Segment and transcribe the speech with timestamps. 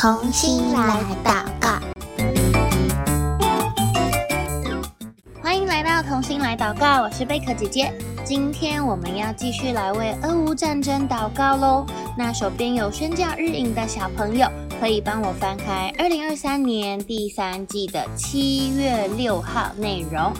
[0.00, 1.78] 同心来祷告，
[5.42, 7.92] 欢迎来到同心来祷告，我是贝壳姐姐。
[8.24, 11.84] 今天我们要继续来为俄乌战争祷告喽。
[12.16, 14.48] 那手边有宣教日影的小朋友，
[14.80, 20.32] 可以帮我翻开二零二三年第三季的七月六号内容。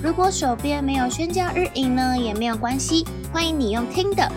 [0.00, 4.30] 如果手边没有宣教日影呢，也没有关系，欢迎你用听的，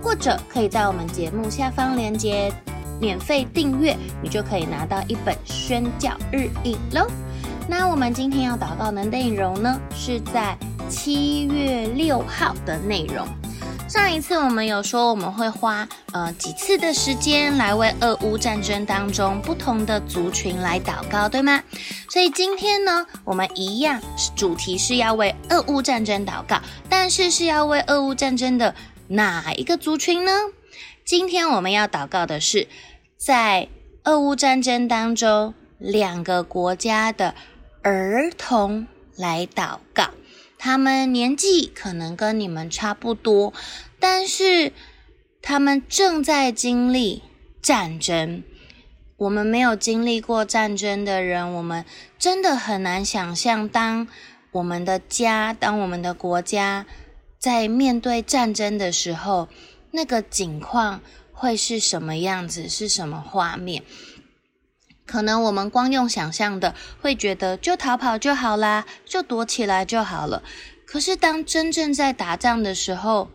[0.00, 2.52] 或者可以在我们节目下方连接。
[3.00, 7.06] 免费订阅，你就可以拿到一本宣教日影喽。
[7.68, 10.56] 那我们今天要祷告的内容呢，是在
[10.88, 13.26] 七月六号的内容。
[13.88, 21.62] 上一次我们有说我们会花呃几次的时间来为俄乌战争当中不同的族群来祷告，对吗？
[22.10, 23.98] 所以今天呢，我们一样
[24.36, 26.60] 主题是要为俄乌战争祷告，
[26.90, 28.74] 但是是要为俄乌战争的
[29.08, 30.32] 哪一个族群呢？
[31.08, 32.68] 今天我们要祷告的是，
[33.16, 33.68] 在
[34.04, 37.34] 俄乌战争当中，两个国家的
[37.80, 40.10] 儿童来祷告。
[40.58, 43.54] 他们年纪可能跟你们差不多，
[43.98, 44.74] 但是
[45.40, 47.22] 他们正在经历
[47.62, 48.42] 战争。
[49.16, 51.86] 我们没有经历过战争的人，我们
[52.18, 54.06] 真的很难想象，当
[54.50, 56.84] 我们的家、当我们的国家
[57.38, 59.48] 在面对战争的时候。
[59.90, 61.00] 那个景况
[61.32, 62.68] 会是什么样子？
[62.68, 63.82] 是什么画面？
[65.06, 70.42] 可能我们光用想象的，会觉得就逃跑就好啦，就躲起来就好了。
[70.84, 73.30] 可是当真正在打仗的时候，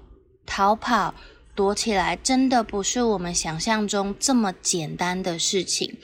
[0.46, 1.16] 逃跑、
[1.56, 5.98] 躲起来，真的不是我们想象中这么简单的事情。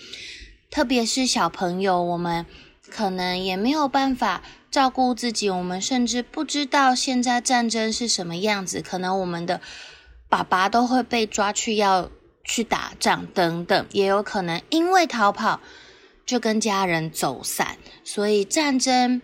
[0.72, 2.48] 特别是小朋友，我们
[2.90, 8.82] 可能也没有办法照顾自己，我们甚至不知道现在战争是什么样子。
[8.82, 9.62] 可能我们的。
[10.30, 12.10] 爸爸都会被抓去要
[12.44, 15.60] 去打仗等等，也有可能因为逃跑
[16.26, 19.22] 就跟家人走散，所以战争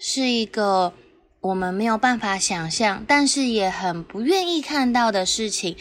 [0.00, 0.92] 是一个
[1.40, 5.76] 我们没有办法想象，但是也很不愿意看到的事情。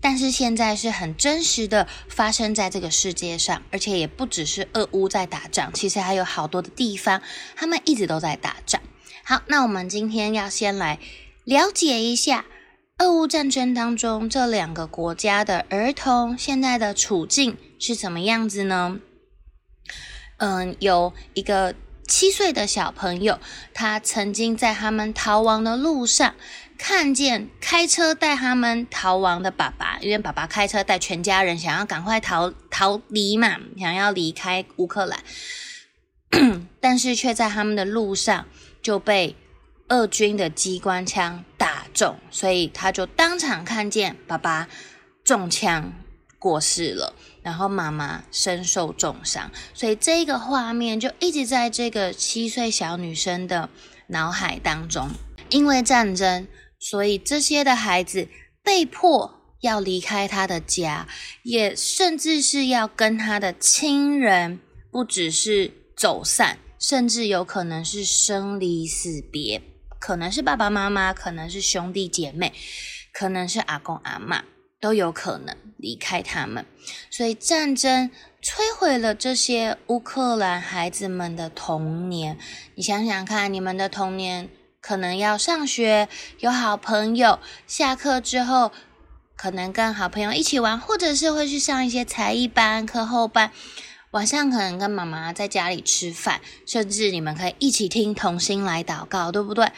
[0.00, 7.22] 但是现在是很真实的发生在这个世界上，而且也不只是俄乌在打仗，其实还有好多的地方
[7.56, 8.80] 他们一直都在打仗。
[9.24, 10.98] 好，那我们今天要先来
[11.44, 12.44] 了解一下。
[13.04, 18.98] 俄乌战争当中，这两个国家的儿童现在的处境是怎么样子呢？
[20.38, 21.74] 嗯，有一个
[22.08, 23.38] 七岁的小朋友，
[23.74, 26.34] 他曾经在他们逃亡的路上，
[26.78, 35.22] 看见开车带他们逃亡的爸爸，因为爸爸开车带全家人，想要赶快逃逃离嘛，想要离开乌克兰，
[36.80, 38.46] 但是却在他们的路上
[38.80, 39.36] 就被
[39.88, 44.68] 俄军的机关枪打中，所以他就当场看见爸爸
[45.22, 45.92] 中枪
[46.38, 53.68] 过世了，然后妈妈身受重伤，所以这个画面就一直在这个七岁小女生的
[54.08, 55.10] 脑海当中。
[55.50, 58.28] 因为战争，所以这些的孩子
[58.62, 61.06] 被迫要离开他的家，
[61.42, 64.58] 也甚至是要跟他的亲人，
[64.90, 69.62] 不只是走散，甚至有可能是生离死别。
[70.04, 72.52] 可能是爸爸妈妈，可能是兄弟姐妹，
[73.10, 74.42] 可能是阿公阿嬷，
[74.78, 76.66] 都有可能离开他们。
[77.08, 78.10] 所以战争
[78.42, 82.36] 摧毁了这些乌克兰孩子们的童年。
[82.74, 84.50] 你想想看，你们的童年
[84.82, 86.06] 可能要上学，
[86.40, 88.72] 有好朋友，下课之后
[89.34, 93.50] 可能跟好朋友一起玩，或者是会去上一些才艺班、课后班。
[94.14, 99.72] 晚上可能跟妈妈在家里吃饭，甚至你们可以一起听童心来祷告，对不对？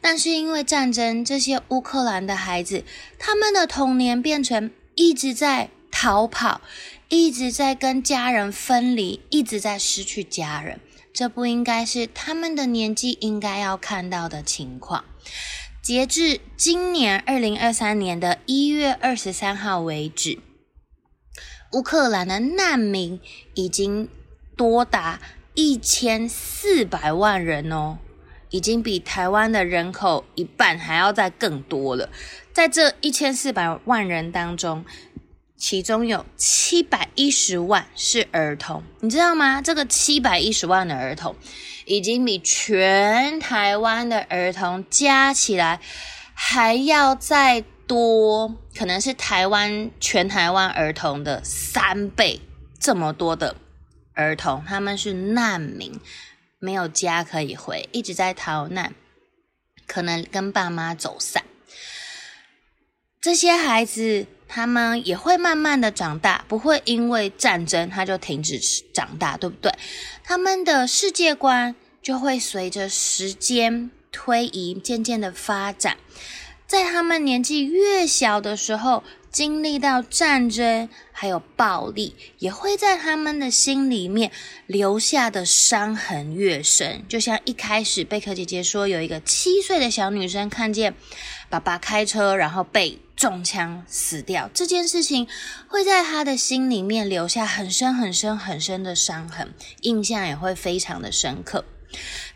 [0.00, 2.82] 但是因为战争，这些乌克兰的孩子，
[3.18, 6.62] 他们的童年变成一直在逃跑，
[7.10, 10.80] 一直在跟家人分离，一直在失去家人。
[11.12, 15.04] 这不应该是他们的年纪应该要看到的情况。
[15.82, 20.38] 截至今年二零二三年的一月二十三号为止。
[21.74, 23.20] 乌克兰的难民
[23.54, 24.08] 已经
[24.56, 25.20] 多达
[25.54, 27.98] 一千四百万人哦，
[28.50, 32.08] 已经比台湾的人口一半还要再更多了。
[32.52, 34.84] 在这一千四百万人当中，
[35.56, 39.60] 其中有七百一十万是儿童，你知道吗？
[39.60, 41.34] 这个七百一十万的儿童，
[41.86, 45.80] 已经比全台湾的儿童加起来
[46.32, 52.40] 还要再多，可能是台湾全台湾儿童的三倍，
[52.78, 53.56] 这么多的
[54.14, 56.00] 儿童，他们是难民，
[56.58, 58.94] 没有家可以回，一直在逃难，
[59.86, 61.44] 可能跟爸妈走散。
[63.20, 68.60] 这些孩子，他们也会慢慢的长大，不会因为战争他就停止
[68.92, 69.72] 长大，对不对？
[70.22, 75.96] 他们的世界观就会随着时间推移渐渐的发展，
[76.74, 84.32] 在他们年纪越小的时候，经历到战争还有暴力，也会在他们的心里面
[84.66, 87.04] 留下的伤痕越深。
[87.08, 90.96] 就像一开始贝壳姐姐说，有一个七岁的小女生看见
[91.48, 95.28] 爸爸开车，然后被中枪死掉，这件事情
[95.68, 101.64] 会在她的心里面留下很深很深很深的伤痕，印象也会非常的深刻。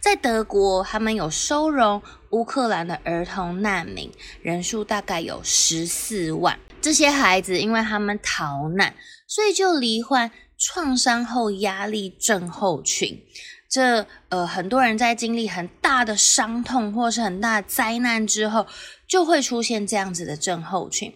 [0.01, 4.11] 在德国，他们有收容乌克兰的儿童难民，
[4.43, 6.59] 人数大概有十四万。
[6.81, 8.95] 这些孩子因为他们逃难，
[9.27, 13.23] 所以就罹患创伤后压力症候群。
[13.69, 18.67] 这呃，很多人在经历很大的伤痛或是很大的灾难之后，
[19.07, 21.13] 就会出现这样子的症候群。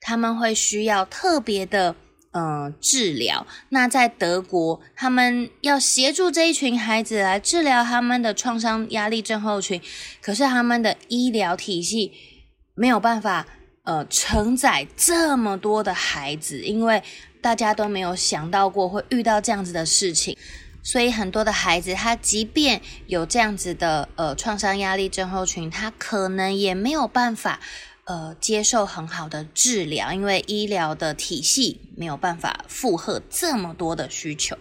[0.00, 1.96] 他们会需要特别的
[2.32, 3.46] 呃治疗。
[3.68, 9.80] 那在德国，他们要协助这一群孩子来治疗他们的创伤压力症候群，
[10.20, 12.12] 可是他们的医疗体系
[12.74, 13.46] 没有办法。
[13.84, 17.02] 呃，承载这么多的孩子，因为
[17.40, 20.36] 大家都没有想到过会遇到这样子的事情，
[20.82, 27.60] 所以很多的孩子，他即便有这样子的呃创伤压力症候群，他可能也没有办法
[28.08, 34.58] 呃接受很好的治疗，因为医疗的体系没有办法负荷这么多的需求。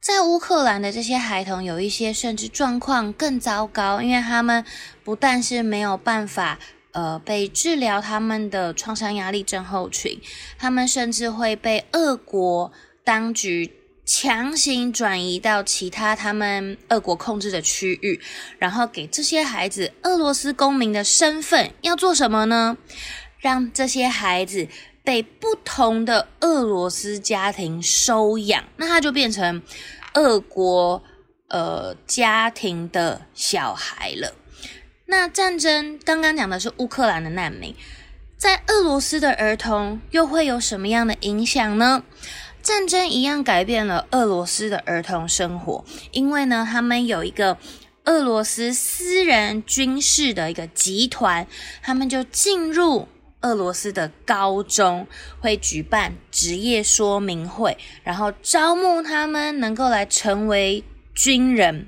[0.00, 4.62] 在乌克兰的这些孩童，有一些甚至状况更糟糕，因为他们
[5.02, 6.58] 不但是没有办法。
[6.92, 10.18] 呃，被治疗他们的创伤压力症候群，
[10.58, 12.72] 他们甚至会被俄国
[13.04, 13.70] 当局
[14.06, 18.20] 强行转移到其他他们俄国控制的区域，
[18.58, 22.78] 然后给这些孩子俄罗斯公民的身份，要做什么呢？
[23.40, 24.68] 让这些孩子
[25.02, 29.60] 被不同的俄罗斯家庭收养，那他就变成
[30.14, 31.02] 俄国
[31.48, 34.34] 呃家庭的小孩了。
[35.06, 37.74] 那战争刚刚讲的是乌克兰的难民，
[38.36, 42.04] 在俄罗斯的儿童又会有什么样的影响呢？
[42.66, 47.56] 战争一样改变了俄罗斯的儿童生活，因为呢，他们有一个
[48.06, 51.46] 俄罗斯私人军事的一个集团，
[51.80, 53.06] 他们就进入
[53.42, 55.06] 俄罗斯的高中，
[55.38, 60.82] 会举办职业说明会，然后招募他们能够来成为
[61.14, 61.86] 军人。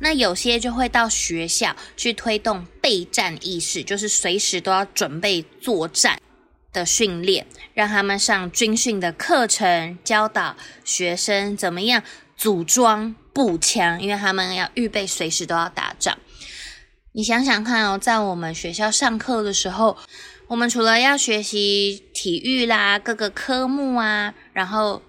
[0.00, 6.20] 那有些就会到学校去推动备战意识，就是随时都要准备作战
[6.74, 10.54] 的训练，让他们上军训的课程，教导
[10.84, 12.02] 学生怎么样
[12.36, 16.18] 组装步枪，因为他们要预备随时都要打仗。
[17.12, 19.96] 你想想看哦，在我们学校上课的时候，
[20.48, 25.00] 我们除了要学习体育啦，各个科目啊，然后。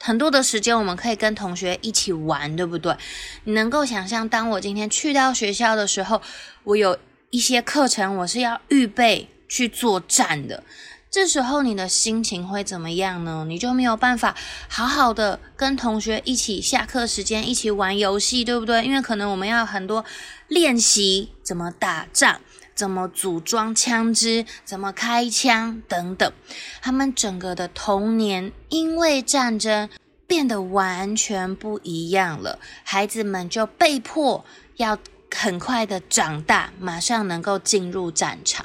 [0.00, 2.96] 很多的时间，我们可以跟同学一起玩，对不对？
[3.42, 6.22] 你能够想象，当我今天去到学校的时候，
[6.62, 6.96] 我有
[7.30, 10.62] 一些课程，我是要预备去作战的。
[11.10, 13.44] 这时候你的心情会怎么样呢？
[13.48, 14.34] 你就没有办法
[14.68, 18.84] 好好的跟同学一起下课时间一起玩游戏，对不对？
[18.84, 20.04] 因为可能我们要很多
[20.48, 22.40] 练习怎么打仗。
[22.74, 26.32] 怎么组装枪支，怎么开枪等等，
[26.80, 29.88] 他们整个的童年因为战争
[30.28, 32.60] 变得完全不一样了。
[32.84, 34.44] 孩子们就被迫
[34.76, 34.96] 要
[35.34, 38.64] 很快的长大，马上能够进入战场。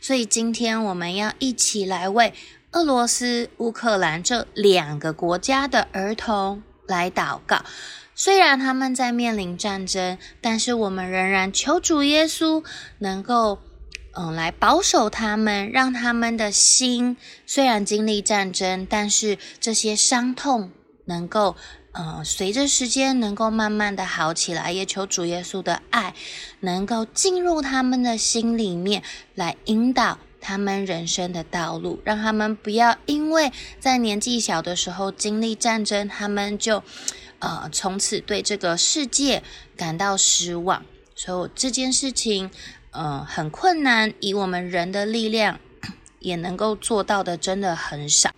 [0.00, 2.32] 所以今天我们要一起来为
[2.72, 7.64] 俄罗斯、乌克兰这两个国家的儿童来祷告。
[8.14, 12.62] 虽然他们在面临战争，但是我们仍然求主耶稣
[12.98, 13.58] 能够，
[14.12, 17.16] 嗯，来保守他们，让他们的心
[17.46, 20.70] 虽然经历战争，但是这些伤痛
[21.06, 21.56] 能够，
[21.92, 24.72] 嗯，随着时间能够慢慢的好起来。
[24.72, 26.14] 也求主耶稣的爱
[26.60, 29.02] 能够进入他们的心里面，
[29.34, 36.82] 来引导他们人生的道路，让他们不要因为在年纪小的时候经历战争，他们就。
[37.42, 39.42] 呃，从此对这个世界
[39.74, 42.50] 感到失望，所以这件事情，
[42.90, 45.58] 呃，很困难，以我们人的力量
[46.20, 48.30] 也能够做到的，真的很少。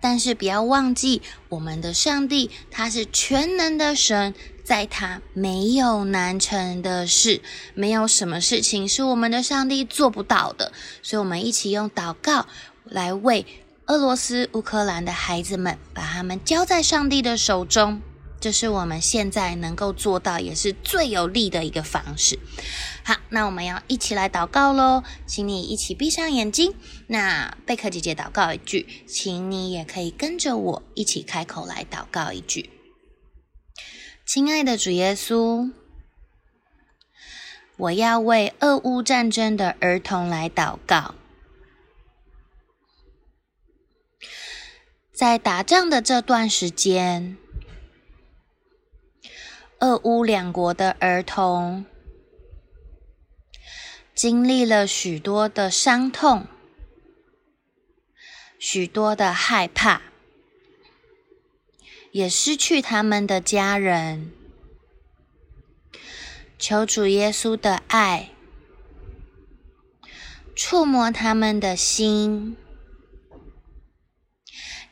[0.00, 7.42] 但是不要忘记，我们的上帝他是全能的神，在他没有难成的事，
[7.74, 10.72] 没有什么事情是我们的上帝做不到的。
[11.02, 12.46] 所以，我们一起用祷告
[12.84, 13.44] 来为
[13.86, 18.00] 俄罗斯、乌克兰的孩子们，把他们交在上帝的手中。
[18.40, 22.38] 这是我们现在能够做到，也是最有利的一个方式。
[23.04, 26.74] 好，那我们要一起来祷告喽，请你一起闭上眼睛。
[27.08, 32.70] 那贝克姐姐祷告一句，请你也可以跟着我一起开口来祷告一句。
[34.24, 35.70] 亲爱的主耶稣，
[37.76, 41.14] 我要为俄乌战争的儿童来祷告。
[45.12, 47.36] 在打仗的这段时间，
[49.80, 51.86] 俄乌两国的儿童
[54.14, 56.46] 经历了许多的伤痛，
[58.58, 60.02] 许多的害怕，
[62.12, 64.30] 也失去他们的家人。
[66.58, 68.28] 求主耶稣的爱
[70.54, 72.54] 触摸他们的心，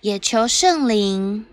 [0.01, 1.45] 也求圣灵。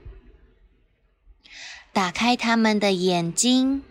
[1.96, 3.82] 打开他们的眼睛，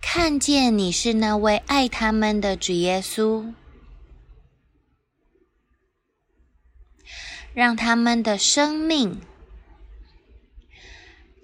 [0.00, 3.52] 看见你是那位爱他们的主耶稣，
[7.52, 9.20] 让他们的生命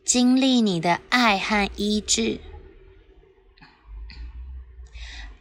[0.06, 2.40] 经历你的爱和医治，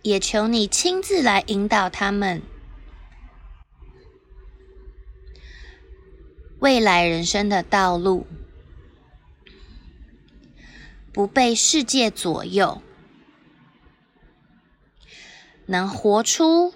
[0.02, 2.42] 也求你亲自来引导他们。
[6.60, 8.28] 未来人生的道路。
[11.12, 12.82] 不被世界左右，
[15.66, 16.74] 能活出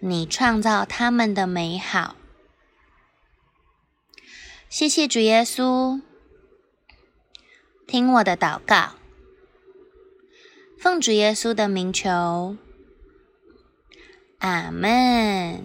[0.00, 2.16] 你创造他们的美好。
[4.68, 6.02] 谢谢主耶稣，
[7.86, 8.94] 听我的祷告，
[10.78, 12.56] 奉主耶稣的名求，
[14.38, 15.64] 阿门。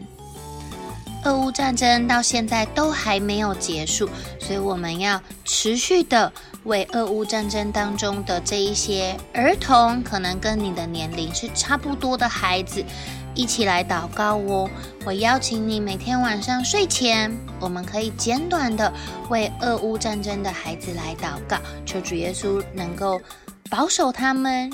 [1.26, 4.10] 俄乌战争到现在都还没有结束，
[4.40, 12.84] 所以我们要持续的为俄乌战争当中的这一些儿童，可能跟你的年龄是差不多的孩子，
[13.36, 14.70] 一起来祷告哦。
[15.06, 18.92] 我邀请你每天晚上睡前，我们可以简短的
[19.30, 23.22] 为俄乌战争的孩子来祷告，求主耶稣能够
[23.70, 24.72] 保守他们。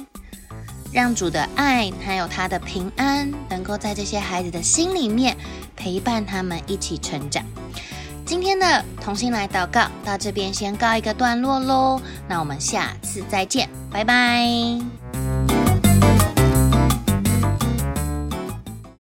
[0.91, 5.37] 让主的爱还有他的平安，能够在这些孩子的心里面
[5.75, 7.45] 陪伴他们一起成长。
[8.29, 14.45] 今天的同心来祷告到这边先告一个段落喽，那我们下次再见，拜拜。